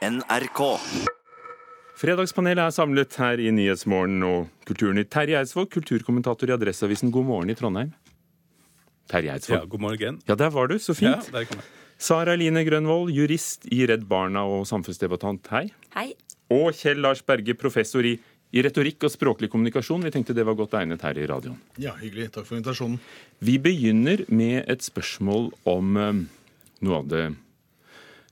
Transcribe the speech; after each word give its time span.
NRK. 0.00 0.60
Fredagspanelet 2.00 2.62
er 2.64 2.72
samlet 2.72 3.16
her 3.20 3.40
i 3.42 3.50
Nyhetsmorgen 3.52 4.22
og 4.24 4.46
Kulturnytt. 4.64 5.10
Terje 5.12 5.36
Eidsvåg, 5.36 5.66
kulturkommentator 5.74 6.48
i 6.48 6.54
Adresseavisen 6.54 7.10
God 7.12 7.26
morgen 7.28 7.52
i 7.52 7.56
Trondheim. 7.58 7.90
Terje 9.12 9.34
Ja, 9.50 9.58
god 9.68 9.80
morgen. 9.80 10.22
Ja, 10.26 10.34
der 10.40 10.48
var 10.54 10.68
du. 10.72 10.78
Så 10.78 10.94
fint. 10.96 11.28
Ja, 11.28 11.34
der 11.34 11.44
kom 11.44 11.60
jeg. 11.60 11.66
Sara 11.98 12.34
Line 12.34 12.64
Grønvold, 12.64 13.12
jurist 13.12 13.68
i 13.68 13.82
Redd 13.84 14.08
Barna 14.08 14.46
og 14.48 14.64
samfunnsdebattant. 14.64 15.52
Hei. 15.52 15.66
Hei. 15.92 16.14
Og 16.48 16.72
Kjell 16.72 17.04
Lars 17.04 17.20
Berge, 17.20 17.52
professor 17.52 18.00
i, 18.00 18.14
i 18.56 18.64
retorikk 18.64 19.04
og 19.04 19.12
språklig 19.12 19.52
kommunikasjon. 19.52 20.08
Vi 20.08 20.14
tenkte 20.16 20.32
det 20.32 20.48
var 20.48 20.56
godt 20.56 20.78
egnet 20.80 21.04
her 21.04 21.20
i 21.20 21.28
radioen. 21.28 21.60
Ja, 21.76 21.92
hyggelig. 22.00 22.30
Takk 22.32 22.48
for 22.48 22.56
invitasjonen. 22.56 22.96
Vi 23.44 23.60
begynner 23.60 24.24
med 24.32 24.64
et 24.64 24.80
spørsmål 24.80 25.52
om 25.68 25.96
um, 26.00 26.26
noe 26.80 27.04
av 27.04 27.12
det 27.12 27.26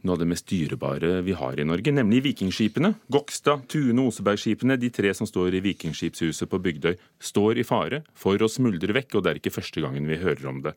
noe 0.06 0.14
av 0.14 0.20
det 0.22 0.28
mest 0.30 0.46
dyrebare 0.50 1.20
vi 1.26 1.34
har 1.36 1.58
i 1.58 1.66
Norge, 1.66 1.92
nemlig 1.94 2.22
vikingskipene. 2.28 2.92
Gokstad, 3.12 3.66
Tune 3.72 4.04
og 4.04 4.12
Osebergskipene, 4.12 4.76
de 4.78 4.90
tre 4.94 5.10
som 5.16 5.26
står 5.28 5.58
i 5.58 5.62
Vikingskipshuset 5.64 6.50
på 6.50 6.60
Bygdøy, 6.62 6.96
står 7.18 7.58
i 7.58 7.66
fare 7.66 8.02
for 8.18 8.38
å 8.38 8.50
smuldre 8.50 8.94
vekk, 8.94 9.18
og 9.18 9.24
det 9.24 9.32
er 9.32 9.40
ikke 9.42 9.54
første 9.56 9.82
gangen 9.84 10.08
vi 10.08 10.20
hører 10.22 10.46
om 10.50 10.62
det. 10.64 10.74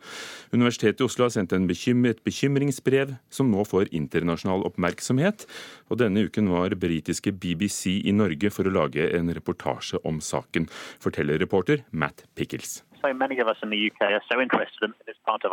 Universitetet 0.55 1.03
i 1.03 1.07
Oslo 1.07 1.27
har 1.27 1.35
sendt 1.35 1.53
en 1.57 1.70
bekym 1.70 2.05
et 2.09 2.23
bekymringsbrev 2.26 3.15
som 3.29 3.52
nå 3.53 3.65
får 3.67 3.91
internasjonal 3.93 4.65
oppmerksomhet. 4.70 5.45
Og 5.91 6.01
denne 6.01 6.26
uken 6.26 6.49
var 6.51 6.77
britiske 6.79 7.35
BBC 7.35 7.99
i 8.07 8.15
Norge 8.15 8.49
for 8.53 8.65
å 8.65 8.73
lage 8.73 9.12
en 9.17 9.34
reportasje 9.34 10.01
om 10.07 10.21
saken, 10.23 10.70
forteller 11.01 11.41
reporter 11.41 11.85
Matt 11.91 12.26
Pickles. 12.35 12.81
so 13.01 13.13
many 13.13 13.40
of 13.40 13.48
us 13.48 13.57
in 13.63 13.70
the 13.71 13.88
UK 13.90 14.01
are 14.01 14.21
so 14.31 14.40
interested 14.40 14.84
in 14.84 14.93
this 15.07 15.17
part 15.26 15.43
of. 15.43 15.51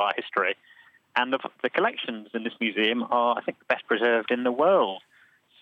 And 1.19 1.33
the, 1.33 1.41
the 1.67 1.71
collections 1.79 2.29
in 2.37 2.43
this 2.45 2.57
museum 2.61 2.99
are, 3.19 3.33
I 3.39 3.43
think, 3.45 3.57
the 3.59 3.71
best 3.75 3.85
preserved 3.93 4.31
in 4.37 4.45
the 4.49 4.55
world. 4.65 5.01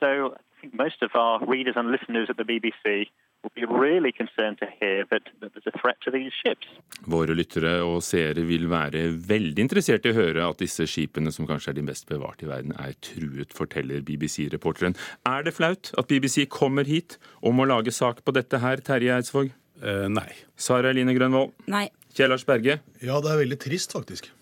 So 0.00 0.08
I 0.36 0.60
think 0.60 0.74
most 0.84 1.00
of 1.06 1.10
our 1.14 1.36
readers 1.54 1.76
and 1.78 1.90
listeners 1.96 2.28
at 2.32 2.36
the 2.36 2.44
BBC 2.44 3.08
really 3.54 4.12
concerned 4.12 4.58
to 4.58 4.66
hear 4.80 5.04
that, 5.10 5.22
that 5.40 5.52
there's 5.54 5.66
a 5.66 5.78
threat 5.78 5.96
to 6.04 6.10
these 6.10 6.32
ships. 6.42 6.66
Våre 7.06 7.34
lyttere 7.38 7.78
og 7.86 8.02
seere 8.04 8.42
vil 8.48 8.66
være 8.70 9.06
veldig 9.28 9.64
interessert 9.66 10.06
i 10.06 10.12
å 10.12 10.16
høre 10.16 10.46
at 10.50 10.60
disse 10.62 10.86
skipene, 10.90 11.32
som 11.32 11.48
kanskje 11.48 11.72
er 11.72 11.78
de 11.78 11.86
best 11.86 12.08
bevarte 12.10 12.46
i 12.46 12.50
verden, 12.50 12.74
er 12.82 12.96
truet, 13.04 13.54
forteller 13.56 14.02
BBC-reporteren. 14.06 14.96
Er 15.30 15.46
det 15.46 15.54
flaut 15.56 15.92
at 15.96 16.10
BBC 16.10 16.48
kommer 16.52 16.88
hit 16.88 17.20
og 17.42 17.56
må 17.56 17.68
lage 17.70 17.94
sak 17.94 18.24
på 18.26 18.34
dette 18.36 18.60
her, 18.62 18.82
Terje 18.84 19.14
Eidsvåg? 19.16 19.54
Eh, 19.82 20.06
nei. 20.12 20.30
Sara 20.56 20.92
Eline 20.92 21.14
Grønvold? 21.16 21.54
Nei. 21.70 21.86
Kjellars 22.16 22.46
Berge? 22.48 22.80
Ja, 23.04 23.20
det 23.22 23.32
er 23.32 23.44
veldig 23.44 23.60
trist, 23.62 23.94
faktisk. 23.96 24.32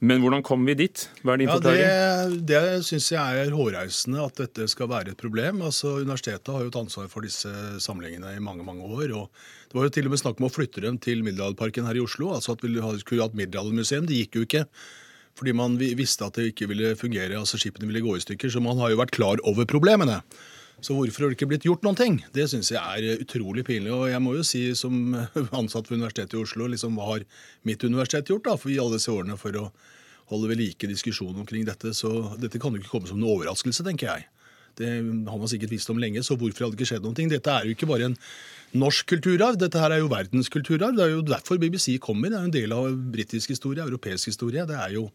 Men 0.00 0.22
hvordan 0.22 0.40
kom 0.44 0.62
vi 0.64 0.72
dit? 0.78 1.02
Hva 1.20 1.34
er 1.34 1.42
din 1.42 1.50
Ja, 1.50 1.58
Det, 1.60 2.44
det 2.48 2.60
syns 2.88 3.10
jeg 3.12 3.40
er 3.42 3.52
hårreisende 3.52 4.22
at 4.24 4.38
dette 4.40 4.64
skal 4.72 4.88
være 4.88 5.12
et 5.12 5.20
problem. 5.20 5.60
Altså, 5.66 5.98
Universitetet 6.00 6.48
har 6.48 6.64
jo 6.64 6.70
et 6.72 6.78
ansvar 6.80 7.10
for 7.12 7.26
disse 7.26 7.50
samlingene 7.84 8.32
i 8.32 8.40
mange 8.40 8.64
mange 8.64 8.86
år. 8.88 9.12
og 9.12 9.28
Det 9.68 9.76
var 9.76 9.84
jo 9.84 9.92
til 9.98 10.08
og 10.08 10.14
med 10.14 10.22
snakk 10.22 10.40
om 10.40 10.48
å 10.48 10.52
flytte 10.54 10.80
dem 10.80 10.96
til 10.96 11.20
Middelalderparken 11.26 11.84
her 11.84 12.00
i 12.00 12.04
Oslo. 12.04 12.32
altså 12.32 12.56
at 12.56 12.64
Vi 12.64 12.80
skulle 13.04 13.22
hatt 13.22 13.36
middelaldermuseum. 13.36 14.08
Det 14.08 14.16
gikk 14.22 14.40
jo 14.40 14.46
ikke. 14.48 14.64
Fordi 15.36 15.52
man 15.52 15.76
visste 15.76 16.24
at 16.24 16.34
det 16.34 16.54
ikke 16.54 16.68
ville 16.68 16.96
fungere, 16.96 17.36
altså 17.36 17.60
skipene 17.60 17.86
ville 17.86 18.02
gå 18.04 18.16
i 18.16 18.24
stykker. 18.24 18.48
Så 18.48 18.60
man 18.60 18.80
har 18.80 18.90
jo 18.90 19.00
vært 19.00 19.12
klar 19.12 19.36
over 19.44 19.68
problemene. 19.68 20.22
Så 20.80 20.96
hvorfor 20.96 21.24
har 21.24 21.30
det 21.30 21.36
ikke 21.36 21.50
blitt 21.50 21.66
gjort 21.68 21.84
noen 21.84 21.98
ting? 21.98 22.18
Det 22.32 22.46
syns 22.50 22.72
jeg 22.72 22.80
er 22.80 23.22
utrolig 23.22 23.64
pinlig. 23.68 23.92
Og 23.92 24.08
jeg 24.08 24.22
må 24.24 24.34
jo 24.38 24.44
si 24.46 24.62
som 24.78 25.14
ansatt 25.60 25.90
ved 25.90 26.00
Universitetet 26.00 26.36
i 26.38 26.42
Oslo, 26.42 26.68
liksom 26.72 26.96
hva 26.98 27.12
har 27.12 27.24
mitt 27.68 27.84
universitet 27.84 28.32
gjort 28.32 28.48
da, 28.48 28.56
for 28.60 28.72
i 28.72 28.80
alle 28.80 28.96
disse 28.96 29.12
årene 29.12 29.38
for 29.40 29.56
å 29.60 29.68
holde 30.30 30.50
ved 30.52 30.60
like 30.62 30.90
diskusjonen 30.90 31.42
omkring 31.42 31.66
dette? 31.68 31.92
Så 31.96 32.32
dette 32.40 32.60
kan 32.62 32.72
jo 32.74 32.82
ikke 32.82 32.94
komme 32.94 33.10
som 33.10 33.20
en 33.20 33.28
overraskelse, 33.28 33.84
tenker 33.86 34.12
jeg. 34.12 34.28
Det 34.80 34.88
har 34.88 35.36
man 35.36 35.50
sikkert 35.50 35.74
visst 35.74 35.90
om 35.92 35.98
lenge, 36.00 36.22
så 36.24 36.36
hvorfor 36.38 36.64
hadde 36.64 36.78
det 36.78 36.80
ikke 36.80 36.90
skjedd 36.94 37.04
noen 37.04 37.16
ting? 37.18 37.28
Dette 37.28 37.52
er 37.52 37.66
jo 37.66 37.74
ikke 37.74 37.88
bare 37.90 38.08
en 38.08 38.16
norsk 38.80 39.08
kulturarv, 39.10 39.58
dette 39.60 39.80
her 39.82 39.92
er 39.92 40.00
jo 40.00 40.10
verdenskulturarv. 40.12 40.96
Det 40.96 41.04
er 41.04 41.14
jo 41.16 41.24
derfor 41.26 41.60
BBC 41.60 41.98
kommer. 42.02 42.30
Det 42.30 42.38
er 42.38 42.44
jo 42.44 42.50
en 42.50 42.56
del 42.56 42.76
av 42.76 43.00
britisk 43.12 43.52
historie, 43.52 43.84
europeisk 43.84 44.30
historie. 44.30 44.64
Det 44.68 44.78
er 44.78 44.94
jo 44.96 45.08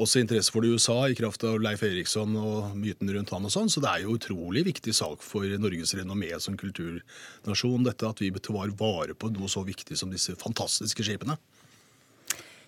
også 0.00 0.22
interesse 0.22 0.52
for 0.52 0.64
det 0.64 0.70
i 0.70 0.76
USA 0.76 0.98
i 1.10 1.16
kraft 1.18 1.44
av 1.44 1.60
Leif 1.62 1.82
Eriksson 1.86 2.36
og 2.38 2.76
myten 2.78 3.10
rundt 3.12 3.32
han 3.34 3.48
og 3.48 3.52
sånn. 3.52 3.70
Så 3.72 3.82
det 3.84 3.90
er 3.90 4.04
jo 4.04 4.16
utrolig 4.16 4.64
viktig 4.68 4.94
sak 4.96 5.24
for 5.24 5.46
Norges 5.60 5.94
renommé 5.98 6.32
som 6.40 6.56
kulturnasjon, 6.58 7.84
dette 7.88 8.08
at 8.08 8.22
vi 8.22 8.32
tar 8.38 8.72
vare 8.78 9.16
på 9.16 9.32
noe 9.34 9.50
så 9.52 9.64
viktig 9.66 9.98
som 9.98 10.12
disse 10.12 10.36
fantastiske 10.40 11.04
skipene. 11.06 11.36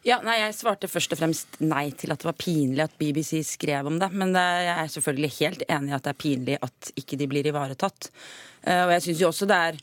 Ja, 0.04 0.18
nei, 0.20 0.36
Jeg 0.42 0.52
svarte 0.52 0.88
først 0.90 1.14
og 1.16 1.20
fremst 1.22 1.60
nei 1.64 1.86
til 1.96 2.12
at 2.12 2.20
det 2.20 2.28
var 2.28 2.36
pinlig 2.36 2.82
at 2.84 2.96
BBC 3.00 3.38
skrev 3.48 3.88
om 3.88 3.96
det. 4.02 4.10
Men 4.12 4.36
jeg 4.36 4.74
er 4.74 4.90
selvfølgelig 4.92 5.30
helt 5.38 5.64
enig 5.64 5.94
i 5.94 5.96
at 5.96 6.04
det 6.04 6.12
er 6.12 6.20
pinlig 6.20 6.58
at 6.60 6.90
ikke 7.00 7.16
de 7.16 7.28
blir 7.30 7.48
ivaretatt. 7.48 8.10
Eh, 8.68 8.82
og 8.84 8.92
jeg 8.92 9.06
synes 9.06 9.22
jo 9.22 9.30
også 9.30 9.48
det 9.48 9.60
er 9.70 9.80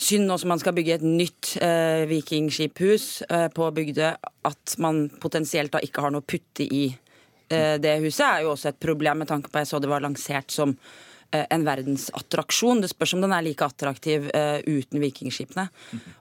synd 0.00 0.28
nå 0.28 0.38
som 0.40 0.52
man 0.52 0.60
skal 0.62 0.74
bygge 0.76 0.98
et 0.98 1.06
nytt 1.06 1.54
eh, 1.62 2.04
vikingskiphus 2.10 3.06
eh, 3.28 3.48
på 3.54 3.70
Bygdøy, 3.76 4.10
at 4.48 4.74
man 4.82 5.06
potensielt 5.22 5.74
da 5.74 5.82
ikke 5.84 6.04
har 6.04 6.14
noe 6.14 6.24
å 6.24 6.28
putte 6.28 6.66
i 6.66 6.84
eh, 6.88 7.78
det 7.82 7.96
huset, 8.02 8.26
er 8.26 8.44
jo 8.46 8.52
også 8.54 8.72
et 8.72 8.82
problem 8.82 9.22
med 9.22 9.30
tanke 9.30 9.52
på 9.52 9.62
jeg 9.62 9.70
så 9.70 9.82
det 9.82 9.90
var 9.92 10.04
lansert 10.04 10.54
som 10.54 10.74
eh, 10.74 11.44
en 11.44 11.66
verdensattraksjon. 11.66 12.82
Det 12.82 12.92
spørs 12.92 13.16
om 13.16 13.26
den 13.26 13.34
er 13.36 13.44
like 13.46 13.66
attraktiv 13.66 14.30
eh, 14.34 14.60
uten 14.66 15.02
vikingskipene. 15.02 15.68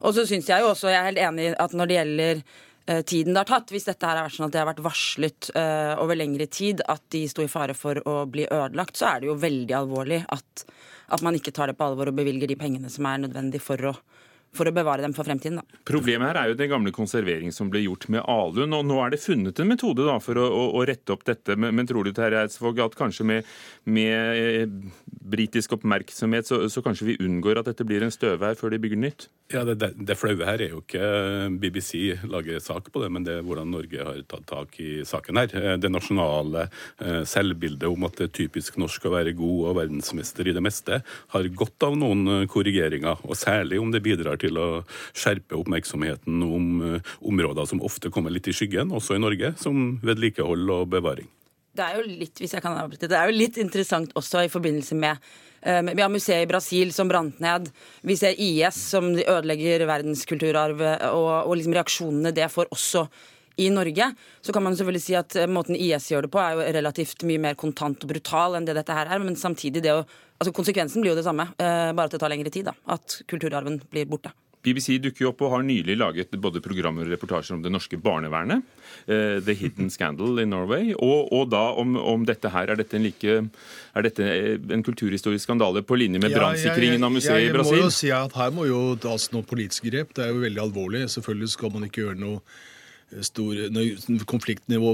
Og 0.01 0.17
så 0.17 0.27
syns 0.29 0.51
jeg 0.51 0.63
jo 0.63 0.73
også, 0.73 0.91
jeg 0.91 1.01
er 1.01 1.09
helt 1.11 1.23
enig 1.29 1.49
i 1.49 1.55
at 1.65 1.73
når 1.77 1.89
det 1.89 1.99
gjelder 1.99 2.43
eh, 2.43 3.01
tiden 3.01 3.33
det 3.33 3.43
har 3.43 3.51
tatt, 3.55 3.73
hvis 3.73 3.89
dette 3.89 4.07
her 4.07 4.19
har 4.19 4.29
vært 4.29 4.37
sånn 4.37 4.49
at 4.49 4.55
det 4.55 4.61
har 4.61 4.71
vært 4.71 4.85
varslet 4.85 5.51
uh, 5.55 5.93
over 6.01 6.17
lengre 6.17 6.47
tid 6.51 6.81
at 6.91 7.03
de 7.13 7.25
sto 7.29 7.45
i 7.45 7.51
fare 7.51 7.75
for 7.77 8.01
å 8.09 8.23
bli 8.29 8.47
ødelagt, 8.49 8.99
så 8.99 9.13
er 9.13 9.21
det 9.21 9.31
jo 9.31 9.37
veldig 9.41 9.77
alvorlig 9.77 10.23
at, 10.33 10.65
at 11.11 11.23
man 11.25 11.35
ikke 11.37 11.53
tar 11.55 11.71
det 11.71 11.77
på 11.79 11.87
alvor 11.87 12.11
og 12.11 12.17
bevilger 12.17 12.49
de 12.49 12.57
pengene 12.59 12.89
som 12.91 13.07
er 13.09 13.23
nødvendig 13.25 13.61
for 13.63 13.91
å, 13.91 13.95
for 14.55 14.67
å 14.67 14.73
bevare 14.75 15.05
dem 15.05 15.13
for 15.15 15.27
fremtiden. 15.27 15.61
Da. 15.61 15.81
Problemet 15.87 16.31
her 16.31 16.39
er 16.41 16.51
jo 16.51 16.57
den 16.59 16.71
gamle 16.71 16.91
konservering 16.95 17.53
som 17.55 17.69
ble 17.71 17.83
gjort 17.85 18.09
med 18.11 18.25
Alun. 18.29 18.75
og 18.75 18.85
Nå 18.87 18.99
er 19.03 19.13
det 19.13 19.21
funnet 19.23 19.59
en 19.63 19.71
metode 19.71 20.07
da 20.07 20.17
for 20.23 20.39
å, 20.39 20.47
å, 20.47 20.63
å 20.79 20.85
rette 20.87 21.15
opp 21.15 21.23
dette. 21.27 21.55
Men, 21.55 21.75
men 21.77 21.87
tror 21.89 22.07
du 22.07 22.13
Terje 22.15 22.43
Eidsvåg, 22.43 22.81
at 22.83 22.97
kanskje 22.99 23.27
med, 23.27 23.51
med 23.87 24.41
eh, 24.41 25.05
britisk 25.31 25.77
oppmerksomhet 25.77 26.49
så, 26.49 26.63
så 26.71 26.83
kanskje 26.83 27.13
vi 27.13 27.19
unngår 27.23 27.61
at 27.61 27.71
dette 27.71 27.87
blir 27.87 28.03
en 28.03 28.13
støvær 28.13 28.57
før 28.59 28.73
de 28.73 28.81
bygger 28.83 29.01
nytt? 29.01 29.29
Ja, 29.51 29.63
det, 29.67 29.77
det, 29.81 29.91
det 30.07 30.15
flaue 30.19 30.47
her 30.47 30.63
er 30.63 30.75
jo 30.75 30.81
ikke 30.83 31.07
BBC 31.59 32.15
lager 32.29 32.59
sak 32.63 32.87
på 32.91 33.01
det, 33.03 33.09
men 33.11 33.25
det 33.27 33.37
er 33.37 33.45
hvordan 33.45 33.71
Norge 33.71 34.03
har 34.03 34.19
tatt 34.29 34.45
tak 34.51 34.77
i 34.83 35.01
saken 35.07 35.39
her. 35.41 35.55
Eh, 35.55 35.77
Det 35.81 35.91
nasjonale 35.91 36.67
eh, 36.67 37.23
selvbildet 37.27 37.87
om 37.89 38.07
at 38.07 38.19
det 38.19 38.29
er 38.29 38.35
typisk 38.41 38.79
norsk 38.81 39.07
å 39.07 39.15
være 39.15 39.35
god 39.37 39.71
og 39.71 39.79
verdensmester 39.79 40.47
i 40.47 40.55
det 40.55 40.63
meste, 40.63 41.01
har 41.35 41.51
godt 41.55 41.87
av 41.87 41.97
noen 41.99 42.27
eh, 42.35 42.47
korrigeringer. 42.51 43.23
Og 43.27 43.39
særlig 43.39 43.79
om 43.81 43.91
det 43.93 44.03
bidrar 44.05 44.40
til 44.41 44.57
å 44.61 44.69
skjerpe 45.13 45.57
oppmerksomheten 45.59 46.41
om 46.45 46.71
eh, 46.87 47.13
områder 47.27 47.69
som 47.69 47.83
ofte 47.85 48.11
kommer 48.13 48.33
litt 48.33 48.49
i 48.51 48.55
skyggen, 48.55 48.93
også 48.95 49.17
i 49.17 49.21
Norge, 49.23 49.53
som 49.61 49.95
vedlikehold 50.05 50.73
og 50.77 50.89
bevaring. 50.95 51.29
Det 51.71 51.85
er 51.85 52.01
jo 52.01 52.03
litt 52.07 52.41
hvis 52.41 52.57
jeg 52.57 52.63
kan 52.63 52.75
avbryte, 52.75 53.07
det 53.07 53.15
er 53.15 53.29
jo 53.29 53.37
litt 53.37 53.57
interessant 53.61 54.11
også 54.19 54.43
i 54.43 54.51
forbindelse 54.51 54.97
med 54.99 55.31
eh, 55.63 55.81
Vi 55.87 56.03
har 56.03 56.11
museet 56.11 56.43
i 56.43 56.49
Brasil 56.49 56.91
som 56.95 57.11
brant 57.11 57.39
ned. 57.43 57.69
Vi 58.03 58.17
ser 58.19 58.35
IS 58.35 58.79
som 58.91 59.13
ødelegger 59.15 59.87
verdenskulturarv, 59.87 60.81
og, 61.13 61.29
og 61.45 61.55
liksom 61.55 61.77
reaksjonene 61.77 62.35
det 62.35 62.51
får 62.51 62.73
også 62.75 63.05
i 63.61 63.69
Norge. 63.73 64.11
Så 64.41 64.55
kan 64.55 64.65
man 64.65 64.77
selvfølgelig 64.77 65.05
si 65.05 65.17
at 65.19 65.37
eh, 65.37 65.49
måten 65.49 65.77
IS 65.77 66.09
gjør 66.11 66.27
det 66.27 66.33
på, 66.33 66.41
er 66.41 66.57
jo 66.57 66.67
relativt 66.79 67.25
mye 67.29 67.41
mer 67.49 67.57
kontant 67.59 68.03
og 68.05 68.13
brutal 68.13 68.57
enn 68.57 68.67
det 68.67 68.77
dette 68.79 68.97
her 68.97 69.11
er. 69.11 69.23
Men 69.23 69.39
samtidig, 69.39 69.83
det 69.85 69.95
å, 69.95 70.05
altså 70.41 70.55
konsekvensen 70.55 71.03
blir 71.03 71.13
jo 71.13 71.19
det 71.21 71.27
samme, 71.27 71.51
eh, 71.57 71.89
bare 71.93 72.09
at 72.09 72.15
det 72.15 72.21
tar 72.23 72.33
lengre 72.33 72.53
tid. 72.53 72.71
da, 72.71 72.77
At 72.97 73.21
kulturarven 73.31 73.81
blir 73.91 74.09
borte. 74.09 74.33
BBC 74.61 74.99
dukker 75.01 75.25
jo 75.25 75.29
opp 75.31 75.39
og 75.41 75.55
har 75.55 75.63
nylig 75.65 75.95
laget 75.97 76.35
både 76.41 76.61
programmer 76.61 77.07
og 77.07 77.13
reportasjer 77.15 77.55
om 77.55 77.63
det 77.63 77.71
norske 77.73 77.97
barnevernet. 77.97 78.61
Uh, 79.07 79.39
The 79.41 79.55
Hidden 79.57 79.89
Scandal 79.89 80.37
in 80.43 80.51
Norway. 80.53 80.91
Og, 80.93 81.31
og 81.33 81.47
da 81.49 81.63
om, 81.81 81.95
om 81.97 82.25
dette 82.29 82.51
her. 82.53 82.69
Er 82.69 82.77
dette 82.77 82.99
en 82.99 83.07
like 83.07 83.39
er 83.41 84.05
dette 84.05 84.27
en 84.75 84.85
kulturhistorisk 84.85 85.47
skandale 85.47 85.81
på 85.81 85.97
linje 85.97 86.21
med 86.21 86.35
Ja, 86.35 86.43
brannsikringen 86.43 87.01
av 87.03 87.15
museet 87.15 87.39
jeg, 87.39 87.47
i 87.47 87.49
jeg, 87.49 87.55
Brasil? 87.57 87.79
Jeg 87.79 87.87
må 87.87 87.89
jo 87.89 87.95
si 87.97 88.11
at 88.13 88.37
Her 88.37 88.53
må 88.53 88.67
jo 88.69 88.83
tas 89.01 89.31
noen 89.33 89.47
politiske 89.49 89.89
grep. 89.89 90.13
Det 90.17 90.27
er 90.27 90.35
jo 90.35 90.45
veldig 90.45 90.63
alvorlig. 90.67 91.07
Selvfølgelig 91.15 91.55
skal 91.55 91.73
man 91.73 91.89
ikke 91.89 92.05
gjøre 92.05 92.21
noe 92.21 92.45
stor, 93.25 93.57
konfliktnivå 94.29 94.93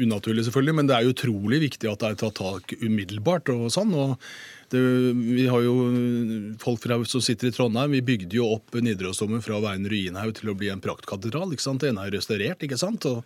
unaturlig, 0.00 0.46
selvfølgelig, 0.46 0.76
men 0.78 0.90
det 0.90 0.96
er 0.96 1.10
utrolig 1.10 1.60
viktig 1.66 1.90
at 1.90 2.02
det 2.02 2.10
er 2.10 2.22
tatt 2.24 2.40
tak 2.40 2.74
umiddelbart. 2.82 3.52
og 3.54 3.70
sånn, 3.74 3.94
og 3.94 4.16
det, 4.70 4.80
Vi 5.18 5.46
har 5.50 5.62
jo 5.64 5.74
folk 6.62 6.82
fra, 6.84 6.98
som 7.08 7.22
sitter 7.24 7.48
i 7.50 7.54
Trondheim. 7.54 7.90
Vi 7.96 8.02
bygde 8.06 8.38
jo 8.38 8.46
opp 8.56 8.76
Nidarosdomen 8.80 9.42
fra 9.44 9.58
å 9.58 9.64
være 9.64 9.80
en 9.80 9.88
ruinhaug 9.90 10.34
til 10.38 10.52
å 10.52 10.56
bli 10.58 10.70
en 10.72 10.80
praktkatedral. 10.84 11.52
ikke 11.56 11.66
sant? 11.66 11.82
Den 11.84 11.98
er 11.98 12.10
restaurert. 12.14 12.62
ikke 12.62 12.78
sant? 12.80 13.04
Og 13.10 13.24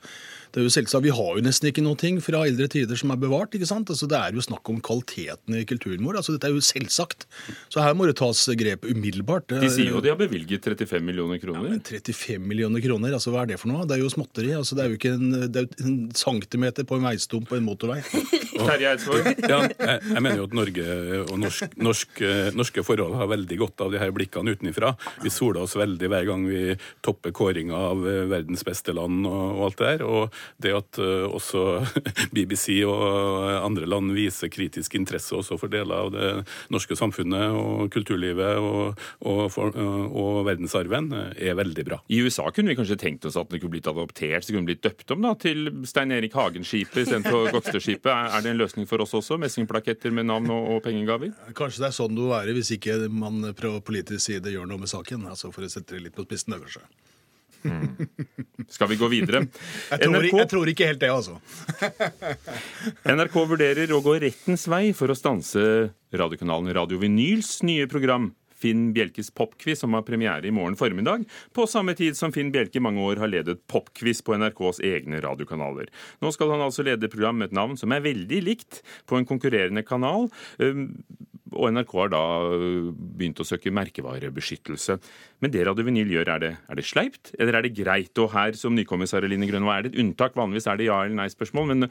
Det 0.54 0.60
er 0.62 0.68
jo 0.68 0.70
selvsagt, 0.70 1.02
Vi 1.02 1.10
har 1.10 1.32
jo 1.36 1.42
nesten 1.42 1.66
ikke 1.72 1.82
noen 1.82 1.98
ting 1.98 2.20
fra 2.22 2.44
eldre 2.46 2.68
tider 2.70 2.96
som 2.96 3.10
er 3.10 3.16
bevart. 3.18 3.54
ikke 3.58 3.66
sant? 3.66 3.88
Altså, 3.90 4.06
Det 4.08 4.16
er 4.18 4.32
jo 4.32 4.40
snakk 4.44 4.68
om 4.70 4.80
kvaliteten 4.80 5.56
i 5.58 5.64
kulturen 5.64 6.04
vår. 6.06 6.16
altså 6.20 6.32
Dette 6.36 6.46
er 6.48 6.54
jo 6.54 6.62
selvsagt. 6.62 7.26
Så 7.68 7.82
her 7.82 7.94
må 7.94 8.06
det 8.06 8.16
tas 8.16 8.46
grep 8.54 8.84
umiddelbart. 8.86 9.48
De 9.48 9.68
sier 9.68 9.90
jo 9.90 10.00
de 10.00 10.08
har 10.12 10.16
bevilget 10.20 10.62
35 10.62 11.02
millioner 11.02 11.38
kroner. 11.42 11.64
Ja, 11.64 11.70
men 11.74 11.80
35 11.80 12.38
millioner 12.46 12.80
kroner, 12.80 13.12
altså 13.12 13.32
hva 13.34 13.42
er 13.42 13.46
det 13.52 13.58
for 13.60 13.68
noe? 13.72 13.84
Det 13.86 13.98
er 13.98 14.02
jo 14.04 14.08
småtteri. 14.14 14.52
altså 14.56 14.76
Det 14.78 14.84
er 14.84 14.88
jo 14.92 14.96
ikke 14.98 15.14
en, 15.14 15.30
det 15.50 15.56
er 15.56 15.66
jo 15.66 15.84
en 15.90 16.10
centimeter 16.14 16.84
på 16.84 16.96
en 16.96 17.02
veistump 17.10 17.48
på 17.48 17.56
en 17.58 17.64
motorvei. 17.66 18.00
Terje 18.64 18.94
Eidsvåg? 18.94 19.26
Ja, 19.50 19.60
jeg, 19.66 20.00
jeg 20.14 20.22
mener 20.22 20.36
jo 20.38 20.46
at 20.48 20.54
Norge 20.54 20.84
og 21.34 21.42
norsk, 21.42 21.76
norsk, 21.82 22.22
norske 22.54 22.84
forhold 22.86 23.18
har 23.18 23.30
veldig 23.30 23.60
godt 23.60 23.84
av 23.84 23.92
de 23.94 24.00
her 24.02 24.14
blikkene 24.14 24.54
utenfra. 24.54 24.94
Vi 25.24 25.32
soler 25.32 25.64
oss 25.64 25.76
veldig 25.78 26.10
hver 26.10 26.28
gang 26.28 26.46
vi 26.48 26.76
topper 27.04 27.34
kåringa 27.34 27.78
av 27.90 28.04
verdens 28.30 28.64
beste 28.66 28.94
land 28.96 29.26
og, 29.28 29.44
og 29.58 29.64
alt 29.68 29.80
det 29.80 29.90
der. 29.90 30.04
Og 30.06 30.38
det 30.62 30.74
at 30.76 31.00
uh, 31.02 31.26
også 31.34 31.64
BBC 32.36 32.80
og 32.88 33.48
andre 33.64 33.88
land 33.90 34.14
viser 34.14 34.52
kritisk 34.52 34.96
interesse 34.98 35.34
også 35.36 35.58
for 35.60 35.72
deler 35.72 36.06
av 36.06 36.12
det 36.14 36.30
norske 36.72 36.96
samfunnet 36.98 37.54
og 37.54 37.90
kulturlivet 37.94 38.60
og, 38.60 39.00
og, 39.24 39.42
for, 39.52 39.74
og, 39.74 40.42
verdensarven, 40.48 41.10
er 41.34 41.56
veldig 41.58 41.84
bra. 41.86 42.00
I 42.12 42.20
USA 42.24 42.48
kunne 42.54 42.72
vi 42.72 42.78
kanskje 42.78 42.98
tenkt 43.00 43.26
oss 43.28 43.38
at 43.40 43.50
det 43.50 43.60
kunne 43.62 43.74
blitt 43.76 43.88
adoptert, 43.90 44.44
så 44.44 44.54
kunne 44.54 44.68
blitt 44.68 44.84
døpt 44.84 45.14
om 45.14 45.24
da, 45.24 45.34
til 45.40 45.70
Stein 45.88 46.12
Erik 46.14 46.36
Hagen-skipet 46.36 47.04
istedenfor 47.04 47.50
Gokstad-skipet. 47.54 48.10
Er 48.10 48.44
det 48.44 48.52
en 48.52 48.60
løsning 48.60 48.88
for 48.90 49.02
oss 49.04 49.14
også? 49.16 49.38
Messingplaketter 49.40 50.14
med 50.14 50.28
navn 50.30 50.50
og, 50.54 50.70
og 50.76 50.84
pengegaver? 51.24 51.56
Kanskje 51.58 51.82
det 51.84 51.88
er 51.88 51.96
sånn 51.96 52.14
det 52.14 52.22
må 52.22 52.30
være 52.32 52.54
hvis 52.56 52.74
ikke 52.76 52.98
man 53.12 53.48
fra 53.58 53.72
politisk 53.84 54.22
side 54.26 54.52
gjør 54.52 54.68
noe 54.70 54.82
med 54.84 54.92
saken. 54.92 55.26
altså 55.30 55.50
For 55.54 55.66
å 55.66 55.72
sette 55.72 55.96
det 55.96 56.06
litt 56.06 56.16
på 56.16 56.26
spissen, 56.28 56.56
kanskje. 56.60 56.84
Mm. 57.64 57.96
Skal 58.68 58.90
vi 58.90 58.98
gå 59.00 59.08
videre? 59.08 59.46
Jeg 59.90 60.02
tror, 60.02 60.18
NRK, 60.20 60.34
jeg 60.36 60.48
tror 60.52 60.68
ikke 60.68 60.88
helt 60.90 61.00
det, 61.00 61.08
altså. 61.08 61.38
NRK 63.16 63.38
vurderer 63.54 63.94
å 63.96 64.02
gå 64.04 64.18
rettens 64.20 64.66
vei 64.68 64.90
for 64.96 65.08
å 65.08 65.16
stanse 65.16 65.62
radiokanalen 66.12 66.74
Radio 66.76 67.00
Vinyls 67.00 67.62
nye 67.64 67.88
program 67.88 68.34
Finn 68.64 68.88
Bjelkes 68.96 69.28
popquiz, 69.36 69.82
som 69.82 69.96
har 69.96 70.06
premiere 70.06 70.48
i 70.48 70.54
morgen 70.54 70.78
formiddag, 70.80 71.26
på 71.52 71.68
samme 71.70 71.94
tid 71.98 72.16
som 72.18 72.32
Finn 72.32 72.52
Bjelke 72.54 72.80
i 72.80 72.84
mange 72.84 73.04
år 73.04 73.20
har 73.20 73.32
ledet 73.32 73.60
popquiz 73.70 74.24
på 74.24 74.38
NRKs 74.40 74.80
egne 74.84 75.20
radiokanaler. 75.24 75.92
Nå 76.24 76.32
skal 76.34 76.54
han 76.54 76.64
altså 76.64 76.86
lede 76.86 77.12
program 77.12 77.42
med 77.42 77.52
et 77.52 77.58
navn 77.60 77.76
som 77.80 77.92
er 77.92 78.04
veldig 78.04 78.40
likt 78.48 78.80
på 79.10 79.20
en 79.20 79.28
konkurrerende 79.28 79.84
kanal. 79.86 80.30
Og 81.54 81.70
NRK 81.70 81.92
har 82.00 82.10
da 82.14 82.22
øh, 82.56 82.88
begynt 83.18 83.42
å 83.42 83.46
søke 83.46 83.72
merkevarebeskyttelse. 83.74 84.96
Men 85.44 85.52
det 85.54 85.62
Radio 85.68 85.86
Vinyl 85.86 86.10
gjør, 86.16 86.32
er 86.34 86.42
det, 86.42 86.50
er 86.70 86.80
det 86.80 86.86
sleipt, 86.88 87.34
eller 87.38 87.58
er 87.58 87.66
det 87.66 87.76
greit? 87.76 88.12
Og 88.22 88.32
her, 88.34 88.58
som 88.58 88.74
nykommissær 88.74 89.26
Eline 89.26 89.48
Grønvold, 89.50 89.76
er 89.76 89.86
det 89.86 89.94
et 89.94 90.02
unntak? 90.02 90.34
Vanligvis 90.38 90.66
er 90.70 90.80
det 90.80 90.88
ja- 90.88 91.04
eller 91.04 91.20
nei-spørsmål, 91.22 91.70
men, 91.70 91.90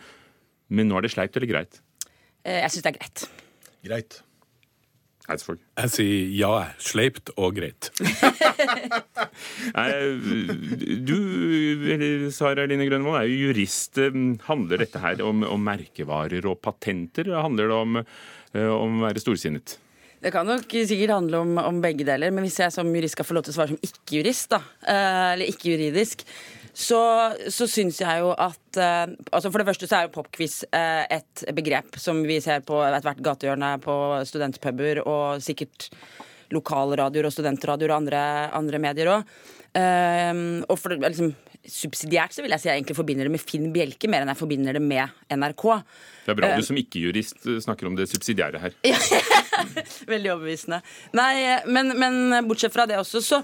men, 0.70 0.90
nå 0.90 1.00
er 1.00 1.08
det 1.08 1.14
sleipt 1.16 1.40
eller 1.40 1.52
greit? 1.54 1.80
Eh, 2.44 2.60
jeg 2.60 2.75
syns 2.75 2.84
det 2.84 2.92
er 2.92 3.00
greit. 3.00 3.25
Greit. 3.88 4.22
Eidsvåg? 5.31 5.62
Jeg 5.80 5.92
sier 5.94 6.31
ja, 6.36 6.52
sleipt 6.84 7.31
og 7.38 7.56
greit. 7.56 7.88
du, 11.08 11.20
Sara 12.36 12.68
Line 12.68 12.90
Grønvold, 12.90 13.22
er 13.22 13.31
jo 13.31 13.50
jurist. 13.50 14.02
Handler 14.50 14.84
dette 14.84 15.00
her 15.00 15.24
om, 15.24 15.46
om 15.48 15.64
merkevarer 15.64 16.44
og 16.52 16.60
patenter? 16.66 17.31
Handler 17.40 17.72
det 17.72 17.80
om 17.80 18.04
Eh, 18.54 18.70
om 18.70 19.02
å 19.02 19.08
være 19.08 19.22
storsinnet? 19.22 19.78
Det 20.24 20.31
kan 20.31 20.48
nok 20.48 20.72
sikkert 20.72 21.18
handle 21.18 21.42
om, 21.44 21.58
om, 21.60 21.81
begge 21.84 22.06
deler, 22.08 22.31
men 22.31 22.46
hvis 22.46 22.62
jeg 22.62 22.72
som 22.72 22.92
jurist 22.96 23.18
skal 23.18 23.28
få 23.28 23.36
lov 23.36 23.48
til 23.48 23.56
å 23.56 23.58
svare 23.58 23.74
som 23.74 23.81
ikke-jurist, 23.84 24.54
da, 24.54 24.62
eh, 24.86 25.31
eller 25.34 25.50
ikke-juridisk, 25.52 26.24
så, 26.74 27.00
så 27.54 27.68
syns 27.70 28.02
jeg 28.02 28.24
jo 28.24 28.31
at 28.34 28.80
uh, 28.81 29.06
altså 29.30 29.52
For 29.52 29.62
det 29.62 29.68
første 29.68 29.90
så 29.90 30.00
er 30.00 30.08
jo 30.08 30.16
popquiz 30.16 30.64
uh, 30.74 31.06
et 31.06 31.46
begrep 31.54 32.00
som 32.02 32.24
vi 32.25 32.40
ser 32.42 32.66
på 32.66 32.80
ethvert 32.88 33.22
gatehjørne 33.24 33.75
på 33.84 33.98
studentpuber 34.25 35.04
og 35.06 35.44
sikkert 35.46 35.92
lokalradioer 36.54 37.30
og 37.30 37.34
studentradioer 37.34 37.94
og 37.94 38.02
andre, 38.02 38.24
andre 38.58 38.81
medier 38.81 39.14
òg. 39.14 39.34
Uh, 39.74 40.62
og 40.68 40.78
for 40.81 40.98
liksom 40.98 41.34
subsidiært 41.64 42.36
så 42.36 42.44
vil 42.44 42.52
jeg 42.52 42.62
si 42.62 42.68
jeg 42.68 42.81
egentlig 42.81 42.98
forbinder 42.98 43.28
det 43.28 43.34
med 43.34 43.44
Finn 43.44 43.70
Bjelke 43.74 44.10
mer 44.12 44.24
enn 44.24 44.31
jeg 44.34 44.40
forbinder 44.42 44.75
det 44.75 44.81
med 44.84 45.14
NRK. 45.31 45.64
Det 46.25 46.34
er 46.34 46.40
bra 46.40 46.50
du 46.52 46.60
eh, 46.60 46.66
som 46.68 46.80
ikke-jurist 46.80 47.48
eh, 47.48 47.60
snakker 47.64 47.88
om 47.88 47.96
det 47.96 48.10
subsidiære 48.12 48.60
her. 48.60 48.75
Veldig 50.14 50.34
overbevisende. 50.36 50.81
Nei, 51.16 51.62
men, 51.72 51.94
men, 52.00 52.20
bortsett 52.50 52.75
fra 52.75 52.88
det 52.90 53.00
også, 53.00 53.24
så, 53.24 53.42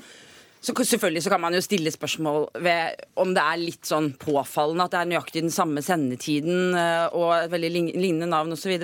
så 0.59 0.73
selvfølgelig 0.75 1.23
så 1.23 1.31
kan 1.31 1.41
man 1.41 1.55
jo 1.55 1.61
stille 1.63 1.91
spørsmål 1.91 2.49
ved 2.59 3.03
om 3.21 3.31
det 3.35 3.43
er 3.43 3.61
litt 3.61 3.87
sånn 3.87 4.11
påfallende 4.19 4.85
at 4.85 4.95
det 4.95 4.99
er 4.99 5.09
nøyaktig 5.13 5.43
den 5.45 5.55
samme 5.55 5.83
sendetiden 5.85 6.75
eh, 6.75 7.05
og 7.15 7.31
et 7.37 7.53
veldig 7.53 7.71
lignende 7.95 8.27
navn 8.27 8.51
osv. 8.57 8.75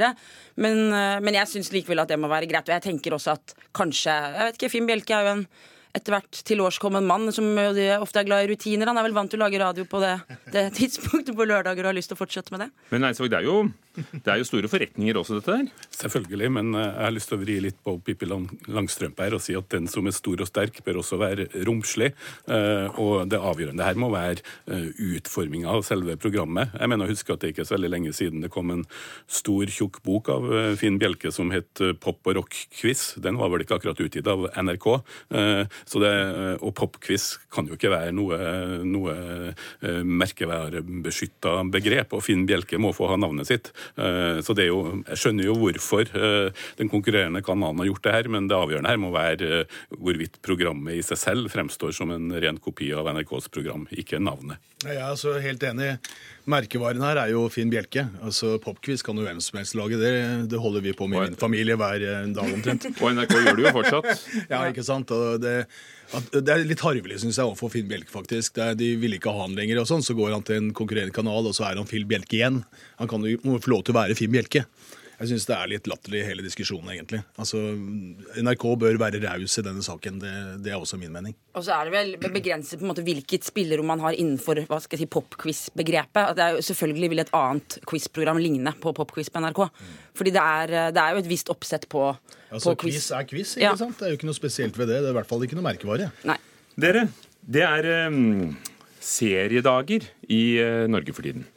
Men, 0.55 0.81
men 1.19 1.35
jeg 1.35 1.51
syns 1.51 1.73
likevel 1.75 2.05
at 2.05 2.13
det 2.13 2.19
må 2.21 2.31
være 2.31 2.47
greit. 2.47 2.69
Og 2.69 2.77
jeg 2.77 2.85
tenker 2.85 3.17
også 3.17 3.35
at 3.35 3.55
kanskje 3.75 4.13
jeg 4.15 4.47
vet 4.47 4.59
ikke, 4.59 4.71
Finn 4.71 4.87
Bjelke 4.87 5.17
er 5.17 5.27
jo 5.27 5.33
en 5.35 5.47
etter 5.95 6.17
hvert 6.17 6.41
tilårskommen 6.47 7.07
mann 7.07 7.31
som 7.35 7.47
ofte 7.99 8.21
er 8.21 8.27
glad 8.27 8.45
i 8.45 8.51
rutiner. 8.51 8.91
Han 8.91 8.99
er 8.99 9.07
vel 9.07 9.15
vant 9.15 9.31
til 9.31 9.39
å 9.39 9.45
lage 9.45 9.61
radio 9.61 9.87
på 9.89 10.03
det, 10.03 10.17
det 10.53 10.67
tidspunktet 10.79 11.35
på 11.37 11.47
lørdager 11.47 11.85
og 11.85 11.93
har 11.93 11.97
lyst 11.97 12.11
til 12.11 12.19
å 12.19 12.23
fortsette 12.23 12.55
med 12.55 12.65
det. 12.65 12.71
Men 12.91 13.09
Eidsvåg, 13.09 13.31
det 13.31 13.41
er 13.41 13.49
jo 13.49 13.63
det 13.95 14.27
er 14.27 14.39
jo 14.41 14.47
store 14.47 14.69
forretninger 14.69 15.17
også, 15.17 15.39
dette 15.39 15.55
her? 15.55 15.67
Selvfølgelig, 15.95 16.49
men 16.57 16.73
eh, 16.75 16.83
jeg 16.83 17.05
har 17.05 17.13
lyst 17.15 17.29
til 17.31 17.37
å 17.37 17.41
vri 17.41 17.55
litt 17.63 17.77
på 17.85 17.95
Pippi 18.03 18.27
Langstrømpe 18.27 19.23
her 19.23 19.37
og 19.37 19.43
si 19.43 19.55
at 19.55 19.69
den 19.71 19.87
som 19.91 20.07
er 20.07 20.15
stor 20.15 20.43
og 20.43 20.49
sterk, 20.49 20.81
bør 20.85 20.99
også 21.01 21.19
være 21.21 21.47
romslig. 21.67 22.11
Eh, 22.51 22.99
og 23.01 23.29
det 23.31 23.39
avgjørende 23.39 23.87
her 23.87 23.99
må 24.01 24.09
være 24.13 24.43
eh, 24.71 24.89
utforminga 25.15 25.71
av 25.71 25.85
selve 25.87 26.17
programmet. 26.19 26.75
Jeg 26.75 26.91
mener 26.91 27.07
å 27.07 27.13
huske 27.13 27.35
at 27.35 27.43
det 27.43 27.53
ikke 27.53 27.63
er 27.63 27.69
så 27.69 27.77
veldig 27.77 27.93
lenge 27.93 28.15
siden 28.15 28.43
det 28.43 28.51
kom 28.53 28.73
en 28.73 28.83
stor, 29.31 29.71
tjukk 29.71 30.01
bok 30.05 30.29
av 30.33 30.49
Finn 30.79 30.99
Bjelke 31.01 31.31
som 31.33 31.53
het 31.55 31.81
Pop 32.03 32.27
og 32.27 32.39
rock-quiz. 32.39 33.07
Den 33.23 33.39
var 33.39 33.51
vel 33.53 33.63
ikke 33.63 33.79
akkurat 33.79 34.01
utgitt 34.03 34.27
av 34.29 34.47
NRK. 34.59 34.89
Så 35.85 36.01
det, 36.01 36.13
og 36.59 36.73
popquiz 36.77 37.35
kan 37.53 37.67
jo 37.69 37.77
ikke 37.77 37.93
være 37.93 38.13
noe, 38.15 38.37
noe 38.85 39.15
merkevarebeskytta 39.81 41.55
begrep, 41.73 42.13
og 42.15 42.23
Finn 42.25 42.45
Bjelke 42.49 42.79
må 42.81 42.91
få 42.95 43.09
ha 43.11 43.17
navnet 43.19 43.49
sitt. 43.49 43.71
Eh, 43.95 44.41
så 44.45 44.55
det 44.57 44.65
er 44.65 44.71
jo, 44.71 45.01
Jeg 45.07 45.21
skjønner 45.21 45.49
jo 45.49 45.57
hvorfor 45.59 46.09
eh, 46.09 46.67
den 46.79 46.91
konkurrerende 46.91 47.43
kanalen 47.45 47.81
har 47.83 47.91
gjort 47.91 48.05
det 48.05 48.15
her, 48.15 48.29
men 48.31 48.49
det 48.49 48.57
avgjørende 48.57 48.91
her 48.91 49.01
må 49.01 49.11
være 49.15 49.49
eh, 49.61 49.81
hvorvidt 49.97 50.39
programmet 50.45 50.99
i 50.99 51.03
seg 51.05 51.21
selv 51.21 51.51
fremstår 51.53 51.95
som 51.95 52.13
en 52.15 52.31
ren 52.41 52.61
kopi 52.61 52.91
av 52.95 53.09
NRKs 53.11 53.51
program, 53.53 53.87
ikke 53.91 54.21
navnet. 54.23 54.61
Jeg 54.85 54.99
er 54.99 55.07
altså 55.07 55.37
helt 55.41 55.63
enig. 55.65 55.95
Merkevaren 56.51 57.01
her 57.01 57.17
er 57.17 57.31
jo 57.31 57.47
Finn 57.49 57.71
Bjelke. 57.71 58.03
Altså 58.21 58.59
Popquiz 58.61 59.01
kan 59.05 59.17
jo 59.17 59.23
hvem 59.25 59.39
som 59.41 59.57
helst 59.57 59.73
lage. 59.77 59.97
Det, 59.97 60.11
det 60.51 60.59
holder 60.61 60.83
vi 60.85 60.93
på 60.93 61.07
med 61.09 61.17
i 61.17 61.29
min 61.31 61.39
familie 61.41 61.77
hver 61.79 62.03
dag 62.35 62.51
omtrent. 62.53 62.85
Og 62.99 63.15
NRK 63.15 63.33
gjør 63.33 63.57
det 63.57 63.65
jo 63.65 63.71
fortsatt. 63.79 64.27
ja, 64.53 64.59
ikke 64.69 64.85
sant. 64.85 65.09
Og 65.15 65.41
det, 65.41 65.55
det 66.31 66.51
er 66.51 66.61
litt 66.67 66.83
harvelig, 66.85 67.17
syns 67.21 67.39
jeg, 67.39 67.47
overfor 67.47 67.71
Finn 67.73 67.87
Bjelke, 67.89 68.11
faktisk. 68.13 68.59
De 68.79 68.91
vil 69.01 69.17
ikke 69.17 69.33
ha 69.33 69.47
han 69.47 69.55
lenger, 69.57 69.81
og 69.81 69.89
sånn. 69.89 70.05
Så 70.05 70.15
går 70.17 70.35
han 70.35 70.45
til 70.47 70.61
en 70.61 70.69
konkurrerende 70.77 71.15
kanal, 71.15 71.49
og 71.49 71.55
så 71.57 71.65
er 71.67 71.79
han 71.81 71.89
Finn 71.89 72.05
Bjelke 72.09 72.37
igjen. 72.37 72.61
Han 73.01 73.09
kan 73.11 73.25
jo 73.27 73.57
få 73.59 73.73
lov 73.73 73.83
til 73.83 73.95
å 73.95 73.99
være 73.99 74.17
Finn 74.17 74.31
Bjelke. 74.35 74.63
Jeg 75.15 75.29
syns 75.31 75.45
det 75.47 75.55
er 75.55 75.69
litt 75.71 75.87
latterlig, 75.87 76.21
hele 76.27 76.43
diskusjonen, 76.43 76.89
egentlig. 76.91 77.21
Altså, 77.39 77.59
NRK 78.43 78.65
bør 78.81 78.97
være 78.99 79.21
raus 79.23 79.53
i 79.61 79.63
denne 79.63 79.83
saken. 79.85 80.17
Det, 80.19 80.31
det, 80.65 80.73
er 80.73 80.81
også 80.81 80.99
min 80.99 81.13
mening. 81.13 81.37
Og 81.55 81.63
så 81.63 81.77
er 81.77 81.87
det 81.87 81.93
vel 81.95 82.33
begrenset 82.35 82.81
på 82.81 82.83
en 82.83 82.91
måte 82.91 83.05
hvilket 83.05 83.47
spillerom 83.47 83.87
man 83.93 84.03
har 84.03 84.17
innenfor 84.17 84.59
hva 84.67 84.81
skal 84.83 84.99
jeg 84.99 85.05
si, 85.05 85.11
popquiz-begrepet. 85.15 86.35
Er 86.35 86.59
Selvfølgelig 86.65 87.11
vil 87.13 87.23
et 87.23 87.33
annet 87.37 87.79
quiz-program 87.87 88.41
ligne 88.43 88.75
på 88.83 88.91
popquiz 88.97 89.31
på 89.31 89.43
NRK. 89.45 89.63
Mm. 89.71 89.95
Fordi 90.19 90.35
det 90.35 90.43
er, 90.43 90.75
det 90.95 91.03
er, 91.05 91.15
jo 91.15 91.23
et 91.23 91.31
visst 91.31 91.51
oppsett 91.53 91.87
på, 91.91 92.09
altså, 92.11 92.73
på 92.73 92.85
quiz. 92.85 92.99
Quiz 92.99 93.09
er 93.15 93.31
quiz, 93.31 93.55
ikke 93.55 93.69
ja. 93.69 93.75
sant? 93.79 93.95
Det 93.99 94.09
er 94.09 94.15
jo 94.15 94.19
ikke 94.19 94.31
noe 94.31 94.41
spesielt 94.41 94.79
ved 94.81 94.91
det. 94.91 94.99
Det 94.99 95.11
er 95.11 95.15
i 95.15 95.19
hvert 95.21 95.31
fall 95.31 95.47
ikke 95.47 95.59
noe 95.59 95.69
merkevare. 95.69 96.11
Nei. 96.27 96.39
Dere, 96.75 97.07
det 97.55 97.63
er 97.63 97.91
um, 98.11 98.55
seriedager 98.99 100.09
i 100.27 100.43
uh, 100.59 100.85
Norge 100.91 101.15
for 101.15 101.23
tiden. 101.23 101.47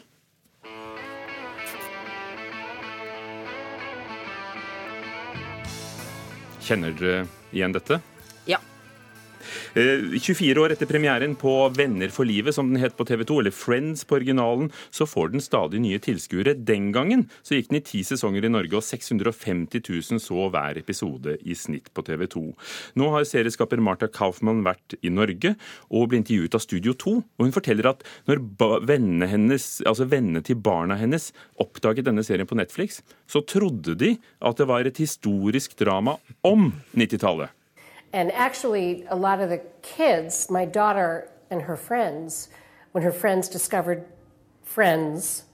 Kjenner 6.69 6.93
dere 6.93 7.23
igjen 7.49 7.73
dette? 7.73 7.97
24 9.75 10.51
eh, 10.51 10.61
år 10.63 10.75
etter 10.75 10.89
premieren 10.91 11.35
på 11.39 11.53
Venner 11.77 12.13
for 12.15 12.29
livet, 12.29 12.55
som 12.57 12.71
den 12.71 12.83
het 12.83 12.97
på 12.99 13.07
TV 13.09 13.25
2, 13.29 13.41
eller 13.43 13.55
Friends 13.55 14.05
på 14.09 14.19
originalen, 14.19 14.71
så 14.91 15.07
får 15.09 15.33
den 15.35 15.45
stadig 15.45 15.83
nye 15.85 16.01
tilskuere. 16.03 16.57
Den 16.69 16.91
gangen 16.95 17.27
så 17.43 17.57
gikk 17.57 17.71
den 17.71 17.81
i 17.81 17.85
ti 17.85 18.03
sesonger 18.07 18.47
i 18.47 18.53
Norge, 18.53 18.79
og 18.79 18.87
650 18.87 19.83
000 19.85 20.23
så 20.23 20.49
hver 20.53 20.81
episode 20.81 21.39
i 21.45 21.57
snitt 21.59 21.91
på 21.95 22.05
TV 22.07 22.27
2. 22.31 22.45
Nå 23.01 23.11
har 23.15 23.29
serieskaper 23.29 23.83
Martha 23.83 24.11
Kaufmann 24.13 24.65
vært 24.67 24.97
i 25.03 25.13
Norge 25.13 25.55
og 25.89 26.11
ble 26.11 26.23
intervjuet 26.23 26.57
av 26.59 26.65
Studio 26.65 26.95
2, 26.99 27.15
og 27.39 27.47
hun 27.47 27.55
forteller 27.55 27.91
at 27.93 28.05
når 28.31 28.43
vennene, 28.89 29.29
hennes, 29.31 29.69
altså 29.89 30.09
vennene 30.09 30.43
til 30.45 30.59
barna 30.61 30.99
hennes 30.99 31.31
oppdaget 31.63 32.09
denne 32.09 32.25
serien 32.27 32.49
på 32.49 32.59
Netflix, 32.59 33.03
så 33.29 33.45
trodde 33.47 33.97
de 33.99 34.15
at 34.41 34.59
det 34.59 34.69
var 34.69 34.89
et 34.89 35.01
historisk 35.03 35.77
drama 35.79 36.19
om 36.47 36.71
90-tallet. 36.97 37.58
And 38.13 38.33
actually, 38.33 39.05
a 39.11 39.17
lot 39.17 39.41
of 39.41 39.49
the 39.51 39.61
kids, 39.83 40.51
my 40.51 40.65
daughter 40.65 41.29
and 41.51 41.63
her 41.63 41.77
friends, 41.77 42.49
when 42.93 43.05
her 43.05 43.13
friends 43.13 43.49
discovered 43.49 44.05
Friends 44.65 45.45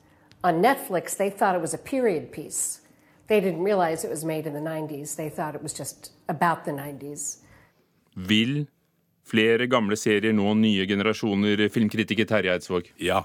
on 0.42 0.60
Netflix, 0.60 1.16
they 1.16 1.30
thought 1.30 1.54
it 1.54 1.60
was 1.62 1.72
a 1.74 1.78
period 1.78 2.32
piece. 2.32 2.80
They 3.28 3.40
didn't 3.40 3.62
realize 3.62 4.04
it 4.04 4.10
was 4.10 4.24
made 4.24 4.44
in 4.46 4.52
the 4.54 4.60
90s. 4.60 5.14
They 5.16 5.30
thought 5.30 5.54
it 5.54 5.62
was 5.62 5.72
just 5.72 6.10
about 6.28 6.64
the 6.64 6.72
90s. 6.72 7.38
Vil 8.16 8.66
flere 9.24 9.66
gamle 9.66 9.96
serier 9.96 10.32
nå 10.34 10.52
nye 10.58 10.84
generasjoner, 10.86 11.62
filmkritiker 11.72 12.26
Terje 12.28 12.52
Eidsvåg? 12.58 12.90
Ja. 12.98 13.22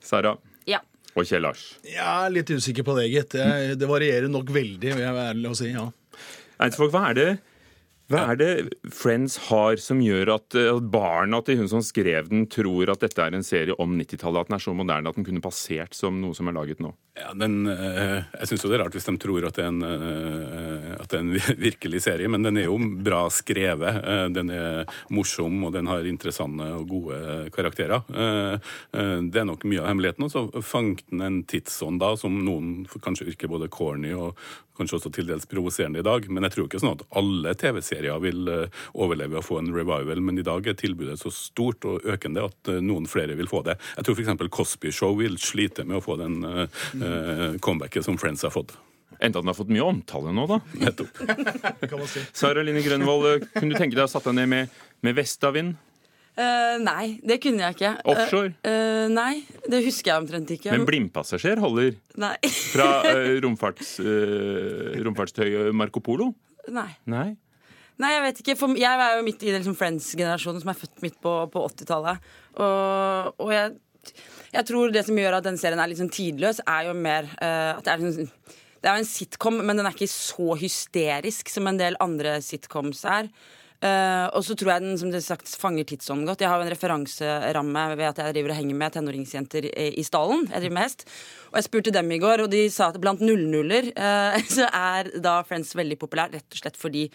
Sara 0.00 0.36
Ja. 0.66 0.78
og 1.16 1.24
Kjell 1.26 1.42
Lars. 1.42 1.78
Jeg 1.82 2.04
er 2.26 2.30
litt 2.30 2.50
usikker 2.50 2.84
på 2.86 2.94
det, 3.00 3.08
gitt. 3.10 3.30
Det 3.80 3.88
varierer 3.88 4.28
nok 4.30 4.52
veldig, 4.54 4.92
vil 4.94 5.02
jeg 5.02 5.14
være 5.16 5.34
ærlig 5.34 5.50
å 5.50 5.56
si. 5.56 5.72
ja. 5.72 5.88
Eidsvåg, 6.60 6.90
hva 6.92 7.08
er 7.10 7.14
det 7.14 7.28
hva 8.10 8.24
er 8.32 8.38
det 8.40 8.54
Friends 8.90 9.36
har 9.46 9.78
som 9.78 10.00
gjør 10.02 10.32
at, 10.34 10.54
eh, 10.58 10.80
barna 10.82 11.38
til 11.46 11.60
hun 11.60 11.68
som 11.70 11.82
skrev 11.84 12.28
den, 12.28 12.48
tror 12.50 12.90
at 12.90 13.04
dette 13.04 13.22
er 13.22 13.36
en 13.36 13.46
serie 13.46 13.76
om 13.78 13.94
90-tallet? 13.94 14.40
At 14.40 14.50
den 14.50 14.58
er 14.58 14.64
så 14.64 14.74
moderne 14.74 15.12
at 15.12 15.14
den 15.14 15.26
kunne 15.28 15.44
passert 15.44 15.94
som 15.94 16.18
noe 16.20 16.34
som 16.34 16.50
er 16.50 16.56
laget 16.58 16.82
nå? 16.82 16.90
Ja, 17.20 17.32
den, 17.36 17.66
eh, 17.68 18.22
jeg 18.40 18.48
syns 18.48 18.62
det 18.64 18.76
er 18.76 18.82
rart 18.84 18.94
hvis 18.96 19.06
de 19.08 19.14
tror 19.20 19.44
at 19.48 19.58
det, 19.58 19.66
en, 19.68 19.82
eh, 19.84 20.94
at 20.96 21.10
det 21.12 21.18
er 21.18 21.24
en 21.24 21.58
virkelig 21.68 22.00
serie, 22.06 22.30
men 22.32 22.46
den 22.46 22.56
er 22.60 22.68
jo 22.68 22.78
bra 23.04 23.26
skrevet. 23.34 24.00
Eh, 24.00 24.28
Den 24.30 24.50
er 24.54 24.86
morsom, 25.10 25.58
og 25.66 25.74
den 25.74 25.88
har 25.90 26.06
interessante 26.06 26.64
og 26.76 26.86
gode 26.88 27.50
karakterer. 27.50 28.04
Det 28.10 29.40
er 29.40 29.46
nok 29.48 29.64
mye 29.68 29.82
av 29.82 29.88
hemmeligheten. 29.90 30.24
Og 30.24 30.30
så 30.30 30.62
fanget 30.62 31.02
den 31.10 31.20
en 31.26 31.38
tidsånd 31.44 32.00
da, 32.00 32.14
som 32.16 32.36
noen 32.44 32.86
kanskje 33.02 33.26
virker 33.26 33.50
både 33.50 33.68
corny 33.72 34.12
og 34.14 34.36
kanskje 34.78 34.96
også 34.96 35.10
til 35.12 35.28
dels 35.28 35.48
provoserende 35.50 36.00
i 36.00 36.06
dag. 36.06 36.28
Men 36.30 36.46
jeg 36.46 36.54
tror 36.54 36.68
ikke 36.68 36.80
sånn 36.80 36.94
at 36.94 37.04
alle 37.18 37.52
TV-serier 37.58 38.22
vil 38.22 38.48
overleve 38.94 39.40
og 39.40 39.44
få 39.44 39.58
en 39.60 39.72
revival. 39.74 40.22
Men 40.24 40.38
i 40.40 40.46
dag 40.46 40.66
er 40.70 40.78
tilbudet 40.78 41.18
så 41.20 41.32
stort 41.34 41.84
og 41.90 42.06
økende 42.08 42.46
at 42.48 42.72
noen 42.80 43.08
flere 43.10 43.36
vil 43.36 43.50
få 43.50 43.64
det. 43.66 43.76
Jeg 43.98 44.06
tror 44.06 44.20
f.eks. 44.20 44.46
Cosby 44.60 44.94
Show 44.94 45.18
vil 45.20 45.36
slite 45.42 45.84
med 45.88 45.98
å 45.98 46.04
få 46.04 46.16
den 46.22 46.38
comebacket 47.60 48.06
som 48.06 48.18
Friends 48.20 48.42
har 48.46 48.54
fått. 48.54 48.76
Enda 49.20 49.40
den 49.40 49.50
har 49.50 49.54
fått 49.54 49.68
mye 49.72 49.84
omtale 49.84 50.32
nå, 50.32 50.46
da. 50.48 50.60
Nettopp. 50.80 51.20
Si. 52.10 52.22
Sara 52.32 52.62
Line 52.64 52.80
Grønvold, 52.82 53.26
eh, 53.28 53.42
kunne 53.52 53.74
du 53.74 53.78
tenke 53.78 53.94
deg 53.94 54.06
å 54.06 54.10
satt 54.10 54.24
deg 54.30 54.38
ned 54.38 54.48
med, 54.50 54.78
med 55.04 55.16
Vestavind? 55.18 55.76
Uh, 56.38 56.78
nei, 56.80 57.18
det 57.26 57.36
kunne 57.42 57.60
jeg 57.66 57.76
ikke. 57.76 57.90
Offshore? 58.08 58.54
Uh, 58.64 58.70
uh, 58.70 59.06
nei, 59.12 59.42
det 59.68 59.82
husker 59.84 60.14
jeg 60.14 60.24
omtrent 60.24 60.52
ikke. 60.54 60.72
Men 60.72 60.86
blindpassasjer 60.88 61.60
holder 61.60 61.92
Nei. 62.22 62.32
fra 62.72 62.88
uh, 63.04 63.34
romfarts, 63.44 63.92
eh, 64.00 64.96
romfartstøyet 65.04 65.74
Marco 65.76 66.02
Polo? 66.04 66.30
nei. 66.72 66.88
Nei? 67.10 67.28
Nei, 68.00 68.14
jeg 68.14 68.24
vet 68.24 68.40
ikke. 68.40 68.56
For 68.56 68.80
jeg 68.80 69.04
er 69.04 69.18
jo 69.18 69.24
midt 69.26 69.44
i 69.44 69.52
liksom 69.52 69.76
Friends-generasjonen 69.76 70.62
som 70.62 70.72
er 70.72 70.78
født 70.80 71.02
midt 71.04 71.18
på, 71.20 71.34
på 71.52 71.64
80-tallet. 71.66 72.30
Og, 72.56 73.34
og 73.44 73.52
jeg, 73.52 73.74
jeg 74.50 74.66
tror 74.66 74.92
det 74.94 75.04
som 75.06 75.18
gjør 75.18 75.38
at 75.38 75.46
den 75.46 75.58
serien 75.60 75.80
er 75.82 75.94
sånn 75.98 76.12
tidløs, 76.12 76.62
er 76.66 76.88
jo 76.88 76.96
mer 76.96 77.28
uh, 77.38 77.78
at 77.78 77.86
det 77.86 77.92
er 77.92 78.02
liksom 78.02 78.58
det 78.80 78.88
er 78.88 78.96
jo 78.96 79.02
en 79.02 79.10
sitcom, 79.10 79.58
men 79.60 79.76
den 79.76 79.84
er 79.84 79.92
ikke 79.92 80.08
så 80.08 80.54
hysterisk 80.56 81.50
som 81.52 81.66
en 81.68 81.76
del 81.76 81.98
andre 82.00 82.38
sitcoms 82.40 83.02
er. 83.04 83.26
Eh, 83.80 84.26
og 84.36 84.42
så 84.44 84.52
tror 84.60 84.74
jeg 84.74 84.84
den 84.84 84.98
som 85.00 85.08
det 85.12 85.22
sagt, 85.24 85.48
fanger 85.60 85.86
tidsånden 85.88 86.28
godt. 86.28 86.42
Jeg 86.44 86.52
har 86.52 86.60
jo 86.60 86.66
en 86.66 86.72
referanseramme 86.74 87.84
ved 87.94 88.10
at 88.10 88.18
jeg 88.20 88.34
driver 88.36 88.52
og 88.52 88.58
henger 88.58 88.76
med 88.82 88.92
tenåringsjenter 88.96 89.68
i, 89.70 89.86
i 89.96 90.04
stallen. 90.04 90.44
Jeg 90.50 90.66
driver 90.66 90.76
med 90.76 90.84
hest. 90.84 91.06
Og 91.48 91.56
jeg 91.58 91.66
spurte 91.66 91.94
dem 91.94 92.12
i 92.12 92.20
går, 92.20 92.44
og 92.44 92.50
de 92.52 92.66
sa 92.72 92.90
at 92.92 93.00
blant 93.00 93.22
nullnuller 93.24 93.88
uh, 93.96 94.36
så 94.56 94.68
er 94.68 95.08
da 95.24 95.38
Friends 95.48 95.72
veldig 95.78 95.96
populær 96.00 96.32
rett 96.34 96.44
og 96.44 96.60
slett 96.60 96.76
fordi 96.80 97.06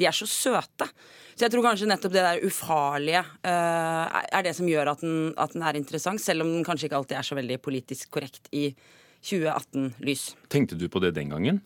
de 0.00 0.08
er 0.08 0.16
så 0.16 0.28
søte. 0.30 0.88
Så 1.34 1.44
jeg 1.44 1.52
tror 1.52 1.66
kanskje 1.66 1.90
nettopp 1.90 2.14
det 2.14 2.24
der 2.24 2.42
ufarlige 2.46 3.20
uh, 3.20 4.24
er 4.24 4.46
det 4.46 4.56
som 4.56 4.70
gjør 4.70 4.94
at 4.94 5.04
den, 5.04 5.34
at 5.36 5.52
den 5.52 5.66
er 5.66 5.76
interessant, 5.76 6.24
selv 6.24 6.46
om 6.46 6.56
den 6.56 6.64
kanskje 6.66 6.88
ikke 6.88 7.02
alltid 7.02 7.20
er 7.20 7.28
så 7.28 7.36
veldig 7.36 7.60
politisk 7.62 8.16
korrekt 8.16 8.48
i 8.54 8.70
2018-lys. 9.24 10.30
Tenkte 10.52 10.78
du 10.80 10.88
på 10.88 11.04
det 11.04 11.14
den 11.18 11.36
gangen? 11.36 11.60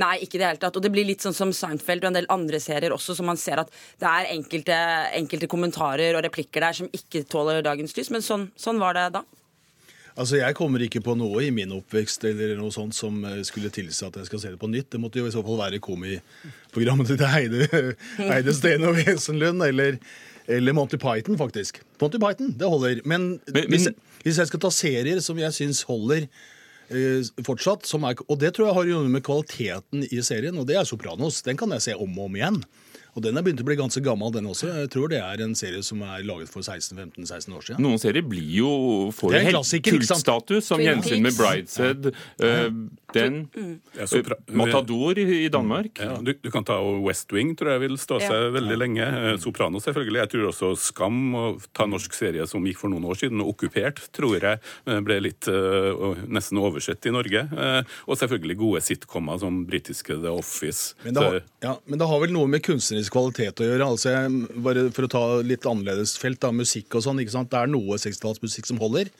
Nei, 0.00 0.12
ikke 0.24 0.36
i 0.36 0.42
det 0.42 0.46
hele 0.48 0.60
tatt. 0.62 0.76
Og 0.78 0.82
det 0.84 0.92
blir 0.94 1.04
litt 1.08 1.24
sånn 1.24 1.34
som 1.36 1.50
Seinfeld 1.56 2.04
og 2.04 2.12
en 2.12 2.18
del 2.20 2.28
andre 2.30 2.60
serier 2.62 2.92
også, 2.94 3.16
som 3.18 3.26
man 3.26 3.36
ser 3.40 3.62
at 3.64 3.70
det 4.00 4.06
er 4.08 4.30
enkelte, 4.36 4.76
enkelte 5.18 5.48
kommentarer 5.50 6.14
og 6.18 6.24
replikker 6.28 6.60
der 6.66 6.76
som 6.80 6.88
ikke 6.94 7.24
tåler 7.30 7.62
dagens 7.66 7.96
lys. 7.98 8.10
Men 8.14 8.22
sånn, 8.22 8.48
sånn 8.56 8.78
var 8.82 8.94
det 8.98 9.08
da. 9.18 9.24
Altså, 10.20 10.36
Jeg 10.40 10.54
kommer 10.58 10.82
ikke 10.84 11.00
på 11.06 11.14
noe 11.16 11.42
i 11.46 11.50
min 11.54 11.70
oppvekst 11.72 12.24
eller 12.28 12.56
noe 12.58 12.72
sånt 12.74 12.92
som 12.98 13.22
eh, 13.24 13.38
skulle 13.46 13.70
tilsi 13.72 14.04
at 14.04 14.16
jeg 14.18 14.26
skal 14.26 14.40
se 14.42 14.50
det 14.52 14.58
på 14.60 14.68
nytt. 14.68 14.88
Det 14.92 15.00
måtte 15.00 15.20
jo 15.22 15.26
i 15.28 15.32
så 15.32 15.40
fall 15.46 15.56
være 15.62 15.78
komiprogrammet 15.82 17.12
til 17.14 17.26
Heide, 17.30 17.68
Heide 18.30 18.54
Steen 18.56 18.84
og 18.88 18.98
Wesenlund 18.98 19.62
eller, 19.64 19.98
eller 20.50 20.76
Monty 20.76 20.98
Python, 21.00 21.38
faktisk. 21.40 21.78
Monty 22.02 22.18
Python, 22.20 22.50
det 22.58 22.68
holder. 22.68 23.00
Men, 23.04 23.28
Men- 23.46 23.54
men- 23.54 23.68
hvis, 23.70 23.88
hvis 24.26 24.38
jeg 24.42 24.50
skal 24.50 24.60
ta 24.66 24.70
serier 24.74 25.20
som 25.24 25.38
jeg 25.40 25.56
syns 25.56 25.82
holder 25.88 26.26
fortsatt, 27.46 27.86
som 27.88 28.04
er, 28.08 28.18
og 28.26 28.38
det 28.42 28.54
tror 28.56 28.70
jeg 28.70 28.76
har 28.78 28.86
å 28.88 28.92
gjøre 28.94 29.12
med 29.12 29.24
kvaliteten 29.26 30.06
i 30.10 30.22
serien, 30.26 30.56
og 30.58 30.66
det 30.70 30.78
er 30.80 30.88
Sopranos. 30.88 31.42
Den 31.46 31.58
kan 31.60 31.70
jeg 31.76 31.86
se 31.90 31.96
om 31.98 32.18
og 32.18 32.30
om 32.30 32.38
igjen. 32.40 32.62
Og 33.18 33.24
den 33.24 33.34
er 33.34 33.42
begynt 33.42 33.62
å 33.62 33.66
bli 33.66 33.74
ganske 33.78 34.02
gammel, 34.04 34.30
den 34.34 34.46
også. 34.46 34.68
Jeg 34.70 34.90
tror 34.92 35.10
det 35.10 35.18
er 35.18 35.42
en 35.42 35.56
serie 35.58 35.82
som 35.82 36.02
er 36.06 36.22
laget 36.26 36.50
for 36.52 36.62
16-15-16 36.62 37.56
år 37.56 37.64
siden. 37.66 37.82
Noen 37.82 37.98
serier 37.98 38.26
blir 38.26 38.52
jo 38.60 38.70
får 39.16 39.34
en 39.40 39.48
helt 39.48 39.88
kultstatus, 39.88 40.68
som 40.68 40.82
Gjensyn 40.82 41.24
med 41.24 41.34
Brideshead. 41.34 42.06
Brideshead. 42.06 42.70
eh, 42.70 43.09
den. 43.14 43.80
Ja, 43.96 44.06
så 44.06 44.20
pra- 44.26 44.38
eh, 44.46 44.54
Matador 44.56 45.18
i, 45.18 45.48
Danmark. 45.48 45.98
Ja, 45.98 46.16
du, 46.22 46.32
du 46.34 46.50
kan 46.50 46.64
ta 46.64 46.76
West 47.04 47.32
Wing, 47.32 47.54
tror 47.58 47.72
jeg 47.76 47.80
vil 47.88 47.96
stå 48.00 48.20
seg 48.20 48.30
Ja. 48.36 48.50
veldig 48.54 48.78
lenge. 48.78 49.06
Soprano, 49.40 49.80
Sopranos 49.80 49.84
selvfølgelig. 49.84 50.20
Jeg 50.24 50.30
tror 50.32 50.48
også 50.50 50.70
Skam, 50.78 51.34
og 51.34 51.62
ta 51.74 51.84
en 51.84 51.90
norsk 51.94 52.12
serie 52.16 52.46
som 52.48 52.64
gikk 52.64 52.78
for 52.80 52.88
noen 52.92 53.04
år 53.04 53.18
siden, 53.20 53.40
og 53.42 53.52
Okkupert, 53.54 54.00
tror 54.16 54.38
jeg 54.40 54.60
eh, 54.86 55.00
ble 55.04 55.18
litt 55.20 55.48
eh, 55.48 56.24
nesten 56.30 56.58
oversett 56.58 57.04
i 57.06 57.12
Norge. 57.14 57.42
Eh, 57.50 57.82
og 58.06 58.16
selvfølgelig 58.20 58.56
gode 58.60 58.80
sitcomer 58.86 59.38
som 59.42 59.64
britiske 59.68 60.16
The 60.22 60.30
Office. 60.32 60.94
Men 61.04 61.14
det, 61.14 61.22
har, 61.26 61.40
ja, 61.62 61.74
men 61.86 61.98
det 61.98 62.08
har 62.08 62.20
vel 62.24 62.32
noe 62.32 62.46
med 62.50 62.62
kunstnerisk 62.66 63.12
kvalitet 63.12 63.60
å 63.60 63.68
gjøre. 63.68 63.90
altså 63.90 64.14
bare 64.62 64.88
For 64.96 65.06
å 65.06 65.12
ta 65.12 65.24
litt 65.42 65.66
annerledes 65.68 66.16
felt, 66.20 66.40
da, 66.40 66.50
musikk 66.52 66.94
og 66.96 67.02
sånn. 67.04 67.20
ikke 67.20 67.34
sant? 67.36 67.50
Det 67.52 67.58
er 67.60 67.70
noe 67.70 67.98
60-tallsmusikk 68.00 68.66
som 68.70 68.78
holder. 68.82 69.10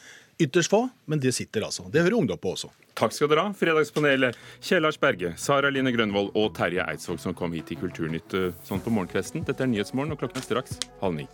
Ytterst 0.40 0.73
få, 0.73 0.87
men 1.04 1.20
det 1.20 1.35
sitter 1.37 1.66
altså. 1.66 1.85
Det 1.92 2.00
hører 2.00 2.16
ungdom 2.16 2.38
på 2.40 2.54
også. 2.54 2.70
Takk 2.97 3.12
skal 3.12 3.28
dere 3.28 3.44
ha, 3.44 3.52
Fredagspanelet. 3.56 4.38
Kjell 4.64 4.85
Lars 4.85 4.97
Berge, 5.00 5.35
Sara 5.40 5.68
Line 5.73 5.92
Grønvold 5.92 6.32
og 6.32 6.54
Terje 6.56 6.87
Eidsvåg 6.88 7.20
som 7.20 7.37
kom 7.37 7.52
hit 7.56 7.68
til 7.68 7.80
Kulturnytt 7.80 8.37
eh, 8.38 8.50
sånn 8.64 8.80
på 8.80 8.92
morgenkvesten. 8.94 9.44
Dette 9.44 9.66
er 9.66 9.73
Nyhetsmorgen, 9.73 10.16
og 10.16 10.23
klokken 10.25 10.40
er 10.40 10.49
straks 10.49 10.80
halv 11.02 11.20
ni. 11.20 11.28